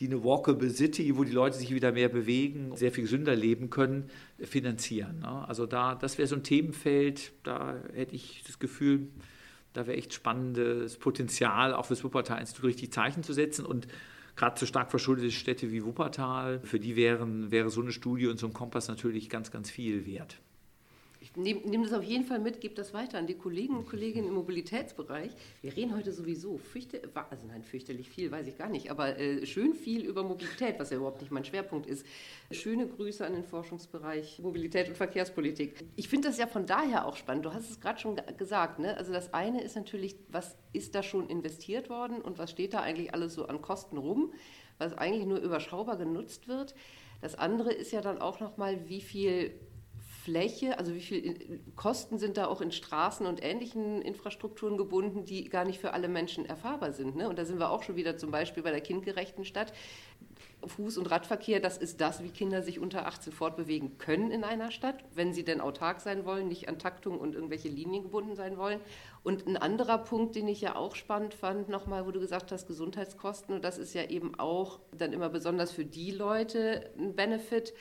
[0.00, 3.70] die eine Walkable City, wo die Leute sich wieder mehr bewegen, sehr viel gesünder leben
[3.70, 5.20] können, finanzieren.
[5.20, 5.48] Ne?
[5.48, 9.08] Also da, das wäre so ein Themenfeld, da hätte ich das Gefühl,
[9.72, 13.64] da wäre echt spannendes Potenzial, auch für das Wuppertal-Institut richtig Zeichen zu setzen.
[13.64, 13.86] Und
[14.34, 18.38] gerade so stark verschuldete Städte wie Wuppertal, für die wären, wäre so eine Studie und
[18.38, 20.38] so ein Kompass natürlich ganz, ganz viel wert
[21.36, 24.28] nehme nehm das auf jeden Fall mit, gebe das weiter an die Kollegen und Kolleginnen
[24.28, 25.30] im Mobilitätsbereich.
[25.60, 29.44] Wir reden heute sowieso fürchterlich, also nein, fürchterlich viel, weiß ich gar nicht, aber äh,
[29.46, 32.06] schön viel über Mobilität, was ja überhaupt nicht mein Schwerpunkt ist.
[32.50, 35.84] Schöne Grüße an den Forschungsbereich Mobilität und Verkehrspolitik.
[35.96, 37.44] Ich finde das ja von daher auch spannend.
[37.44, 38.78] Du hast es gerade schon gesagt.
[38.78, 38.96] Ne?
[38.96, 42.80] Also das eine ist natürlich, was ist da schon investiert worden und was steht da
[42.80, 44.32] eigentlich alles so an Kosten rum,
[44.78, 46.74] was eigentlich nur überschaubar genutzt wird.
[47.20, 49.54] Das andere ist ja dann auch nochmal, wie viel
[50.26, 55.48] Fläche, also wie viel Kosten sind da auch in Straßen und ähnlichen Infrastrukturen gebunden, die
[55.48, 57.14] gar nicht für alle Menschen erfahrbar sind.
[57.14, 57.28] Ne?
[57.28, 59.72] Und da sind wir auch schon wieder zum Beispiel bei der kindgerechten Stadt.
[60.64, 64.72] Fuß- und Radverkehr, das ist das, wie Kinder sich unter 18 fortbewegen können in einer
[64.72, 68.58] Stadt, wenn sie denn autark sein wollen, nicht an Taktung und irgendwelche Linien gebunden sein
[68.58, 68.80] wollen.
[69.22, 72.66] Und ein anderer Punkt, den ich ja auch spannend fand, nochmal, wo du gesagt hast,
[72.66, 77.74] Gesundheitskosten, und das ist ja eben auch dann immer besonders für die Leute ein Benefit,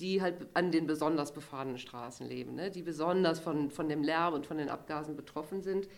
[0.00, 2.70] die halt an den besonders befahrenen Straßen leben, ne?
[2.70, 5.88] die besonders von, von dem Lärm und von den Abgasen betroffen sind.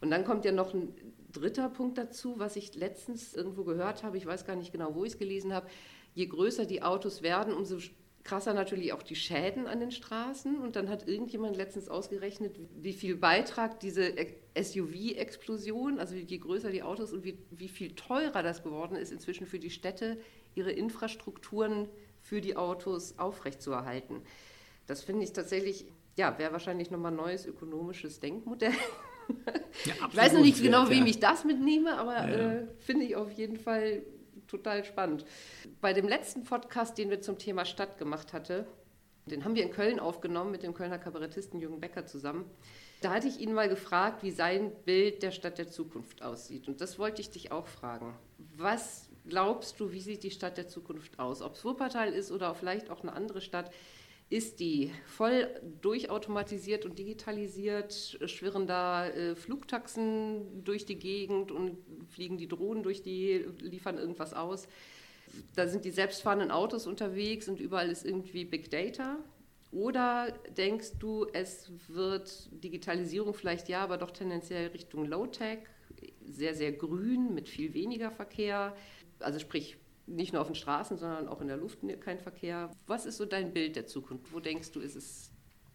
[0.00, 0.94] Und dann kommt ja noch ein
[1.30, 5.04] dritter Punkt dazu, was ich letztens irgendwo gehört habe, ich weiß gar nicht genau, wo
[5.04, 5.68] ich es gelesen habe.
[6.14, 7.78] Je größer die Autos werden, umso
[8.24, 10.58] Krasser natürlich auch die Schäden an den Straßen.
[10.58, 14.14] Und dann hat irgendjemand letztens ausgerechnet, wie viel Beitrag diese
[14.60, 19.46] SUV-Explosion, also je größer die Autos und wie, wie viel teurer das geworden ist inzwischen
[19.46, 20.18] für die Städte,
[20.54, 21.88] ihre Infrastrukturen
[22.32, 24.22] für die Autos aufrechtzuerhalten.
[24.86, 25.84] Das finde ich tatsächlich,
[26.16, 28.72] ja, wäre wahrscheinlich nochmal ein neues ökonomisches Denkmodell.
[29.84, 31.10] Ja, ich weiß noch nicht genau, wem ja.
[31.10, 32.52] ich das mitnehme, aber ja.
[32.52, 34.02] äh, finde ich auf jeden Fall
[34.48, 35.24] total spannend.
[35.80, 38.66] Bei dem letzten Podcast, den wir zum Thema Stadt gemacht hatten,
[39.26, 42.50] den haben wir in Köln aufgenommen mit dem Kölner Kabarettisten Jürgen Becker zusammen.
[43.00, 46.66] Da hatte ich ihn mal gefragt, wie sein Bild der Stadt der Zukunft aussieht.
[46.66, 48.14] Und das wollte ich dich auch fragen.
[48.56, 51.42] Was glaubst du, wie sieht die Stadt der Zukunft aus?
[51.42, 53.72] Ob es Wuppertal ist oder vielleicht auch eine andere Stadt.
[54.30, 55.46] Ist die voll
[55.82, 58.18] durchautomatisiert und digitalisiert?
[58.24, 61.76] Schwirren da äh, Flugtaxen durch die Gegend und
[62.08, 64.68] fliegen die Drohnen durch die, liefern irgendwas aus?
[65.54, 69.18] Da sind die selbstfahrenden Autos unterwegs und überall ist irgendwie Big Data.
[69.70, 75.60] Oder denkst du, es wird Digitalisierung vielleicht ja, aber doch tendenziell Richtung Low-Tech,
[76.26, 78.76] sehr, sehr grün, mit viel weniger Verkehr?
[79.22, 82.70] Also sprich, nicht nur auf den Straßen, sondern auch in der Luft kein Verkehr.
[82.86, 84.32] Was ist so dein Bild der Zukunft?
[84.32, 85.32] Wo denkst du, ist es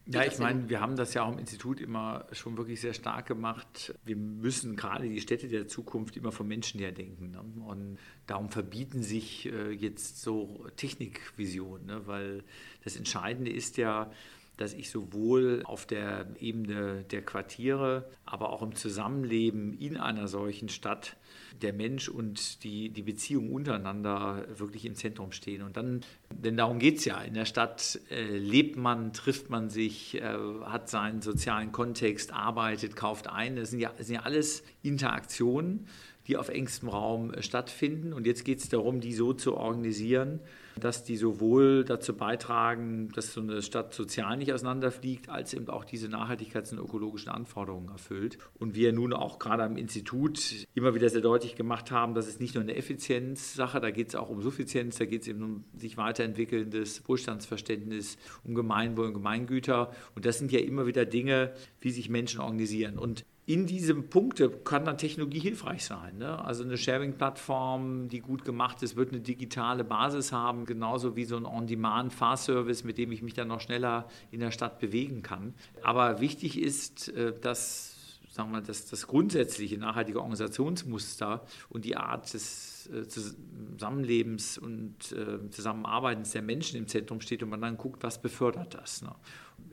[0.10, 3.26] ja, ich meine, wir haben das ja auch im Institut immer schon wirklich sehr stark
[3.26, 3.94] gemacht.
[4.06, 7.32] Wir müssen gerade die Städte der Zukunft immer vom Menschen her denken.
[7.32, 7.42] Ne?
[7.66, 12.08] Und darum verbieten sich äh, jetzt so Technikvisionen, ne?
[12.08, 12.46] weil
[12.86, 14.10] das Entscheidende ist ja,
[14.58, 20.67] dass ich sowohl auf der Ebene der Quartiere, aber auch im Zusammenleben in einer solchen
[20.67, 21.15] Stadt
[21.62, 25.62] der Mensch und die, die Beziehung untereinander wirklich im Zentrum stehen.
[25.62, 29.70] Und dann, denn darum geht es ja, in der Stadt äh, lebt man, trifft man
[29.70, 33.56] sich, äh, hat seinen sozialen Kontext, arbeitet, kauft ein.
[33.56, 35.88] Das sind ja, das sind ja alles Interaktionen,
[36.28, 38.13] die auf engstem Raum äh, stattfinden.
[38.13, 40.39] Und jetzt geht es darum, die so zu organisieren,
[40.80, 45.86] dass die sowohl dazu beitragen, dass so eine Stadt sozial nicht auseinanderfliegt, als eben auch
[45.86, 48.38] diese Nachhaltigkeits- und ökologischen Anforderungen erfüllt.
[48.56, 52.40] Und wir nun auch gerade am Institut immer wieder sehr deutlich gemacht haben, dass es
[52.40, 55.63] nicht nur eine Effizienzsache, da geht es auch um Suffizienz, da geht es eben um
[55.78, 59.92] sich weiterentwickelndes Wohlstandsverständnis, um Gemeinwohl und Gemeingüter.
[60.16, 62.98] Und das sind ja immer wieder Dinge, wie sich Menschen organisieren.
[62.98, 66.18] Und in diesem Punkte kann dann Technologie hilfreich sein.
[66.18, 66.44] Ne?
[66.44, 71.38] Also eine Sharing-Plattform, die gut gemacht ist, wird eine digitale Basis haben, genauso wie so
[71.38, 75.54] ein On-Demand-Fahrservice, mit dem ich mich dann noch schneller in der Stadt bewegen kann.
[75.82, 77.94] Aber wichtig ist, äh, dass
[78.30, 85.50] sagen wir, das, das grundsätzliche nachhaltige Organisationsmuster und die Art des äh, Zusammenlebens und äh,
[85.50, 89.02] Zusammenarbeitens der Menschen im Zentrum steht und man dann guckt, was befördert das.
[89.02, 89.16] Ne?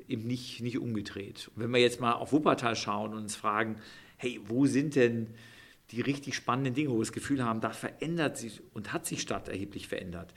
[0.09, 1.51] Eben nicht, nicht umgedreht.
[1.55, 3.77] Und wenn wir jetzt mal auf Wuppertal schauen und uns fragen,
[4.16, 5.29] hey, wo sind denn
[5.90, 9.20] die richtig spannenden Dinge, wo wir das Gefühl haben, da verändert sich und hat sich
[9.20, 10.35] Stadt erheblich verändert,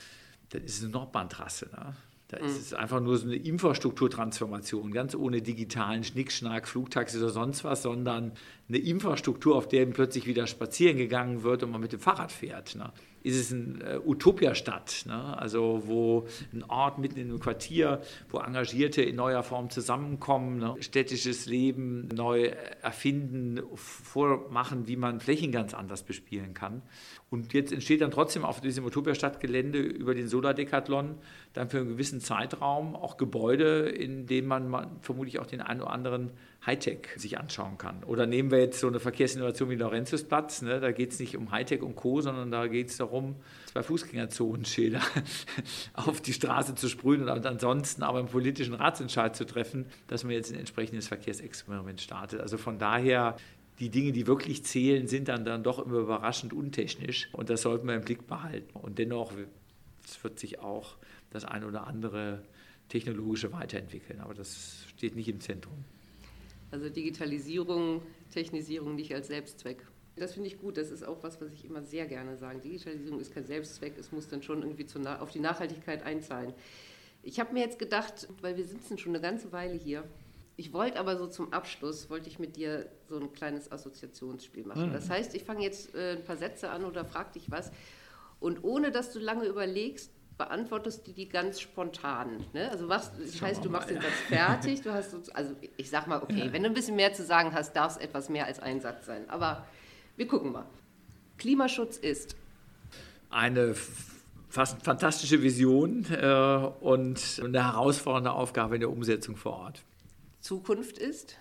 [0.50, 1.70] dann ist es eine Nordbahntrasse.
[1.72, 1.96] Ne?
[2.30, 2.60] Da ist mhm.
[2.60, 8.34] es einfach nur so eine Infrastrukturtransformation, ganz ohne digitalen Schnickschnack, Flugtaxi oder sonst was, sondern
[8.68, 12.76] eine Infrastruktur, auf der plötzlich wieder spazieren gegangen wird und man mit dem Fahrrad fährt.
[12.76, 12.92] Ne?
[13.28, 15.38] Ist es eine äh, Utopiastadt, ne?
[15.38, 20.76] also wo ein Ort mitten in einem Quartier, wo Engagierte in neuer Form zusammenkommen, ne?
[20.80, 26.84] städtisches Leben neu erfinden, vormachen, wie man Flächen ganz anders bespielen kann.
[27.30, 31.16] Und jetzt entsteht dann trotzdem auf diesem Utopia-Stadtgelände über den Solar-Decathlon
[31.52, 35.92] dann für einen gewissen Zeitraum auch Gebäude, in denen man vermutlich auch den einen oder
[35.92, 36.32] anderen
[36.68, 38.04] Hightech sich anschauen kann.
[38.04, 40.82] Oder nehmen wir jetzt so eine Verkehrsinnovation wie Lorenzusplatz, ne?
[40.82, 43.38] da geht es nicht um Hightech und Co., sondern da geht es darum,
[43.72, 45.02] zwei Fußgängerzonenschilder
[45.94, 50.34] auf die Straße zu sprühen und ansonsten aber einen politischen Ratsentscheid zu treffen, dass man
[50.34, 52.42] jetzt ein entsprechendes Verkehrsexperiment startet.
[52.42, 53.38] Also von daher
[53.80, 57.30] die Dinge, die wirklich zählen, sind dann, dann doch immer überraschend untechnisch.
[57.32, 58.78] Und das sollten wir im Blick behalten.
[58.78, 59.32] Und dennoch
[60.22, 60.98] wird sich auch
[61.30, 62.42] das eine oder andere
[62.90, 64.20] technologische weiterentwickeln.
[64.20, 65.86] Aber das steht nicht im Zentrum.
[66.72, 68.02] Also Digitalisierung,
[68.32, 69.86] Technisierung nicht als Selbstzweck.
[70.16, 70.78] Das finde ich gut.
[70.78, 72.60] Das ist auch was, was ich immer sehr gerne sage.
[72.60, 73.98] Digitalisierung ist kein Selbstzweck.
[73.98, 76.54] Es muss dann schon irgendwie auf die Nachhaltigkeit einzahlen.
[77.24, 80.04] Ich habe mir jetzt gedacht, weil wir sitzen schon eine ganze Weile hier,
[80.60, 84.90] ich wollte aber so zum Abschluss, wollte ich mit dir so ein kleines Assoziationsspiel machen.
[84.90, 84.94] Mhm.
[84.94, 87.72] Das heißt, ich fange jetzt äh, ein paar Sätze an oder frage dich was.
[88.40, 92.46] Und ohne dass du lange überlegst, beantwortest du die ganz spontan.
[92.54, 92.70] Ne?
[92.70, 94.82] Also machst, das heißt, du machst den Satz fertig.
[94.82, 96.54] Du hast so, also ich sag mal, okay, ja.
[96.54, 99.06] wenn du ein bisschen mehr zu sagen hast, darf es etwas mehr als ein Satz
[99.06, 99.30] sein.
[99.30, 99.66] Aber
[100.16, 100.66] wir gucken mal.
[101.38, 102.36] Klimaschutz ist
[103.30, 103.76] eine
[104.50, 109.84] fast fantastische Vision äh, und eine herausfordernde Aufgabe in der Umsetzung vor Ort.
[110.40, 111.38] Zukunft ist?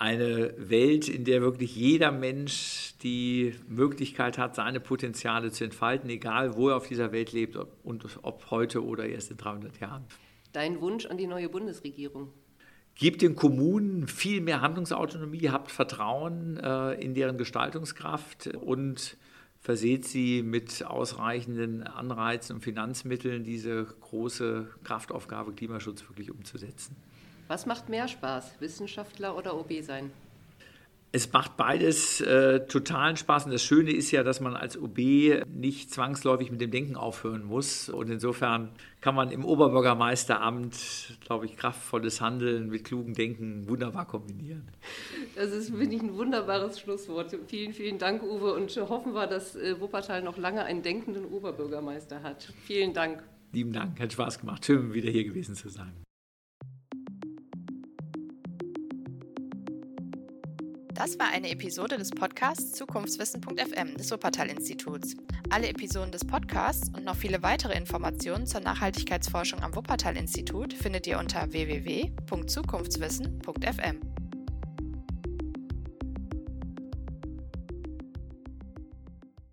[0.00, 6.56] Eine Welt, in der wirklich jeder Mensch die Möglichkeit hat, seine Potenziale zu entfalten, egal
[6.56, 10.04] wo er auf dieser Welt lebt und ob heute oder erst in 300 Jahren.
[10.54, 12.32] Dein Wunsch an die neue Bundesregierung?
[12.94, 19.18] Gebt den Kommunen viel mehr Handlungsautonomie, habt Vertrauen äh, in deren Gestaltungskraft und
[19.60, 26.96] verseht sie mit ausreichenden Anreizen und Finanzmitteln, diese große Kraftaufgabe Klimaschutz wirklich umzusetzen.
[27.50, 30.12] Was macht mehr Spaß, Wissenschaftler oder OB sein?
[31.10, 33.46] Es macht beides äh, totalen Spaß.
[33.46, 34.98] Und das Schöne ist ja, dass man als OB
[35.48, 37.88] nicht zwangsläufig mit dem Denken aufhören muss.
[37.88, 38.68] Und insofern
[39.00, 44.68] kann man im Oberbürgermeisteramt, glaube ich, kraftvolles Handeln mit klugem Denken wunderbar kombinieren.
[45.34, 47.36] Das ist, finde ich, ein wunderbares Schlusswort.
[47.48, 48.54] Vielen, vielen Dank, Uwe.
[48.54, 52.52] Und hoffen wir, dass äh, Wuppertal noch lange einen denkenden Oberbürgermeister hat.
[52.64, 53.24] Vielen Dank.
[53.50, 54.64] Lieben Dank, hat Spaß gemacht.
[54.64, 56.04] Schön, wieder hier gewesen zu sein.
[61.00, 65.16] Das war eine Episode des Podcasts Zukunftswissen.fm des Wuppertal-Instituts.
[65.48, 71.18] Alle Episoden des Podcasts und noch viele weitere Informationen zur Nachhaltigkeitsforschung am Wuppertal-Institut findet ihr
[71.18, 74.19] unter www.zukunftswissen.fm.